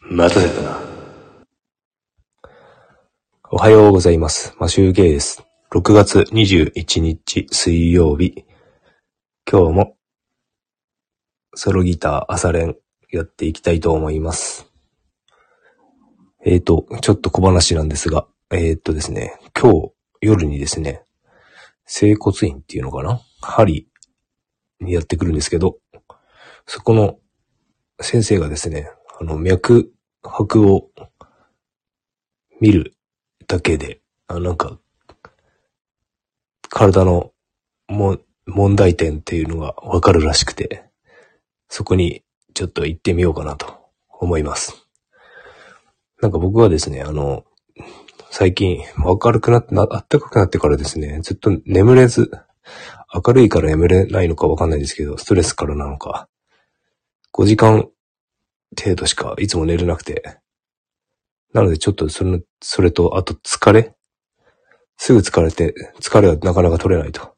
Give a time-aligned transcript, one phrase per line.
[0.00, 0.80] 待たせたな。
[3.50, 4.54] おはようございます。
[4.58, 5.44] マシューゲイです。
[5.72, 8.44] 6月21日水曜日。
[9.50, 9.96] 今日も
[11.54, 12.76] ソロギター朝練
[13.10, 14.70] やっていきたいと思います。
[16.44, 21.02] えーと、ちょっと小話なんですが、えーとですね、今日夜にですね、
[21.86, 23.20] 整骨院っていうのかな？
[23.42, 23.88] 針
[24.80, 25.78] にやってくるんですけど、
[26.66, 27.18] そこの
[28.00, 28.90] 先生がですね、
[29.20, 30.90] あの、脈拍を
[32.60, 32.94] 見る
[33.48, 34.78] だけで、あなんか、
[36.70, 37.32] 体の
[37.88, 40.84] も問題点っていうのがわかるらしくて、
[41.68, 42.22] そこに
[42.54, 44.86] ちょっと行ってみようかなと思います。
[46.22, 47.44] なんか僕はですね、あの、
[48.30, 52.30] 最近明るくなって、な暖かくなってからですね、ずっと眠れず、
[53.12, 56.28] 明るいから眠れないのかわかんないですけど、ストレスからなのか、
[57.32, 57.88] 5時間
[58.76, 60.38] 程度しかいつも寝れなくて、
[61.52, 63.94] なのでちょっとその、それと、あと疲れ？
[64.96, 67.34] すぐ疲れて、疲れがなかなか取れないと。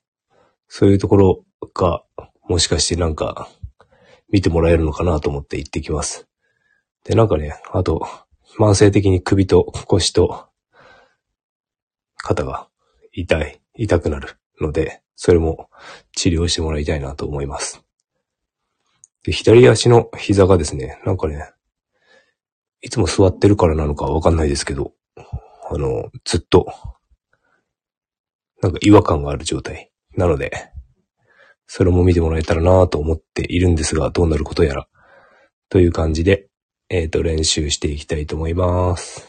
[0.67, 2.03] そういうところが、
[2.49, 3.49] もしかしてなんか、
[4.31, 6.27] 見てもらえるのかなと思って行ってきます。
[7.05, 8.01] で、なんかね、あと、
[8.59, 10.49] 慢性的に首と腰と
[12.17, 12.69] 肩が
[13.13, 15.69] 痛い、痛くなるので、それも
[16.17, 17.85] 治療してもらいたいなと思います。
[19.25, 21.51] で、左足の膝がですね、なんかね、
[22.81, 26.67] いつも座ってるからなのかわかんないですけど、あの、ずっと、
[28.63, 29.91] なんか違和感がある状態。
[30.17, 30.51] なので、
[31.67, 34.89] それも見てもらえたらなと思っているんですが、どうなることやら。
[35.69, 36.49] という感じで、
[36.89, 39.29] えっ、と、練習していきたいと思います。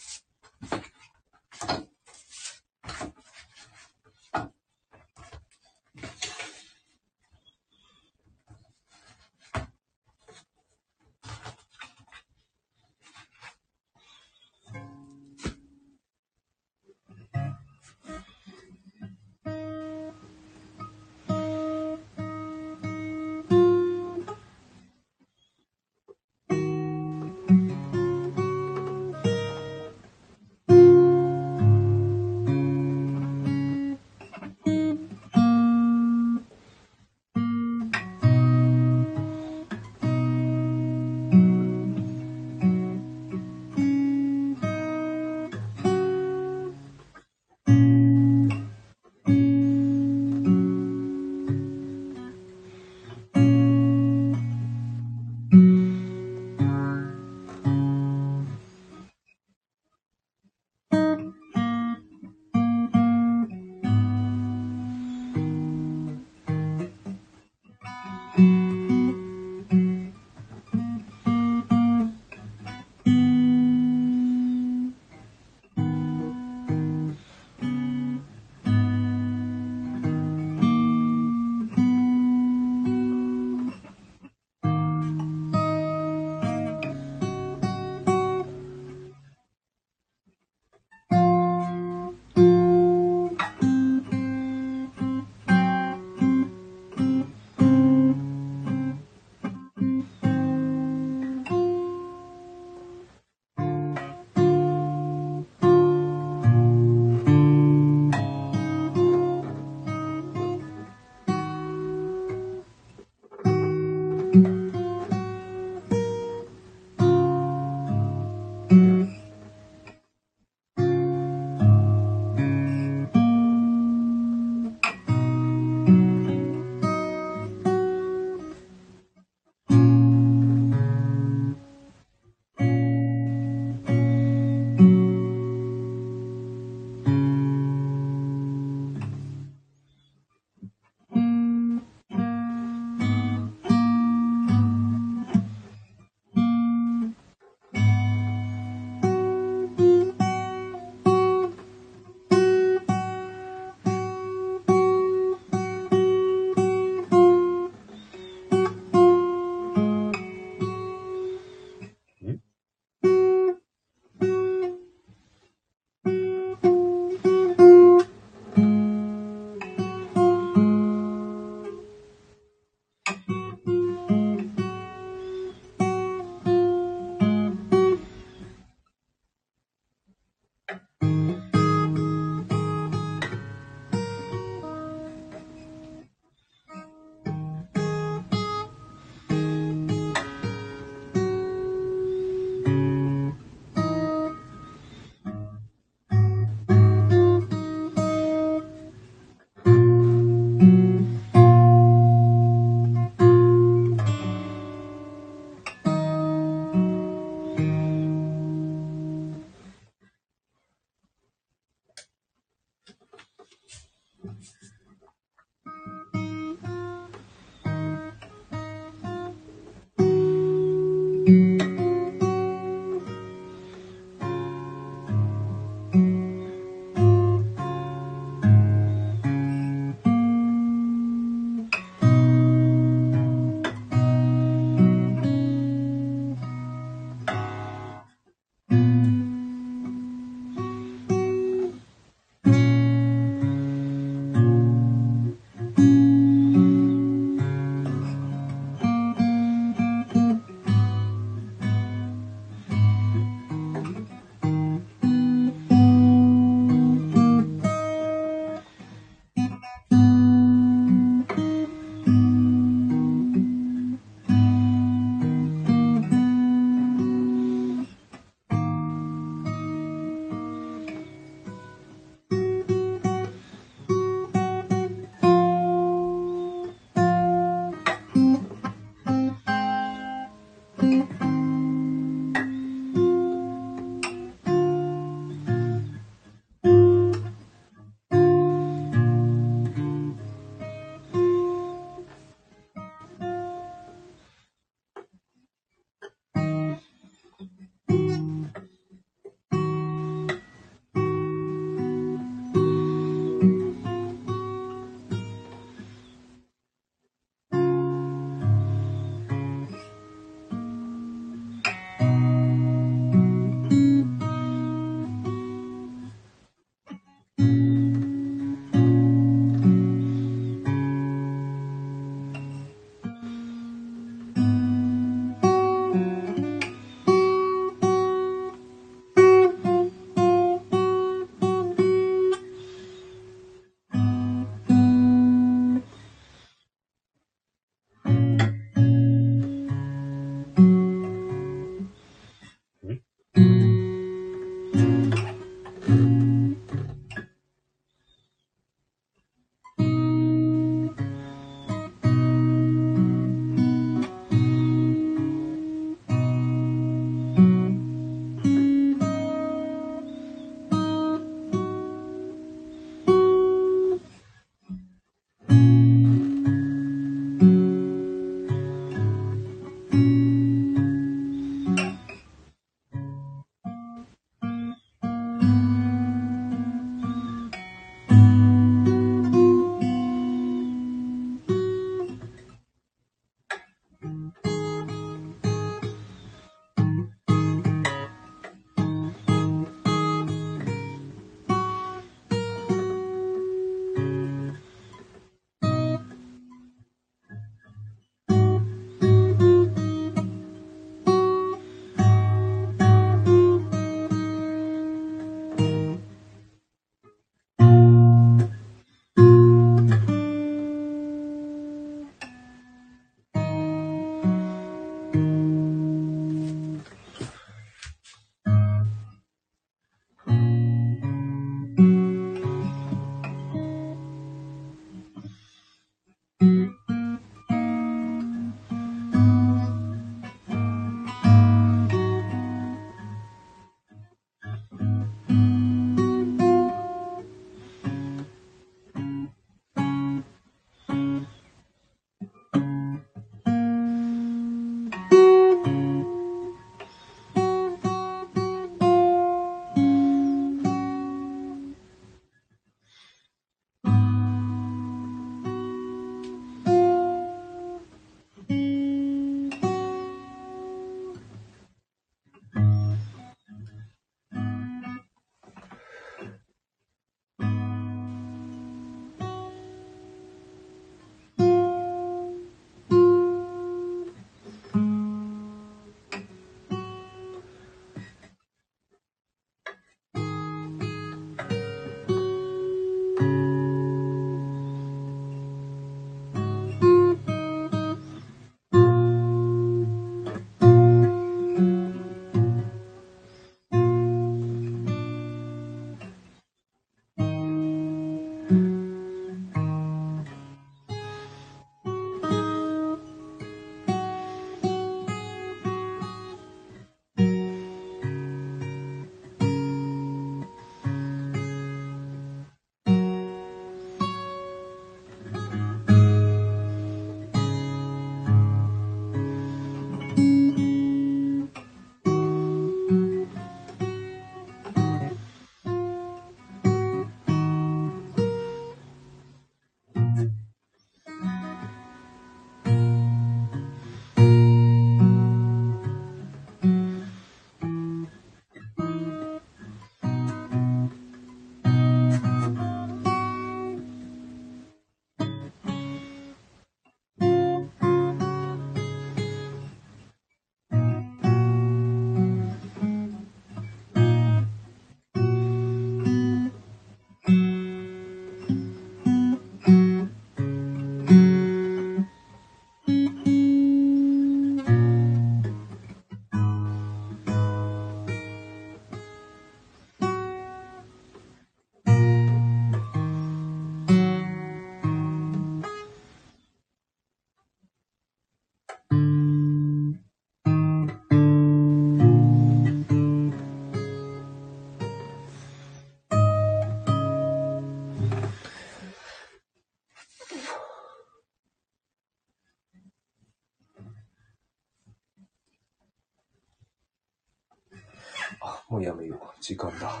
[599.50, 600.00] 時間だ。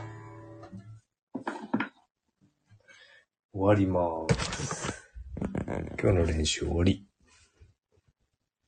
[3.52, 5.10] 終わりまーす。
[6.00, 7.04] 今日の練習終わり。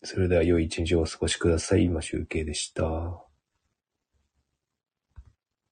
[0.02, 1.84] それでは良い一日をお過ごしください。
[1.84, 3.31] 今集計でした。